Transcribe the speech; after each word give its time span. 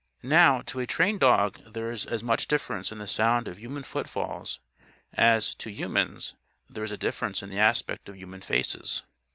Now, 0.23 0.63
to 0.63 0.79
a 0.79 0.87
trained 0.87 1.19
dog 1.19 1.59
there 1.63 1.91
is 1.91 2.07
as 2.07 2.23
much 2.23 2.47
difference 2.47 2.91
in 2.91 2.97
the 2.97 3.05
sound 3.05 3.47
of 3.47 3.59
human 3.59 3.83
footfalls 3.83 4.59
as, 5.15 5.53
to 5.53 5.69
humans, 5.69 6.33
there 6.67 6.83
is 6.83 6.91
a 6.91 6.97
difference 6.97 7.43
in 7.43 7.51
the 7.51 7.59
aspect 7.59 8.09
of 8.09 8.17
human 8.17 8.41
faces. 8.41 9.03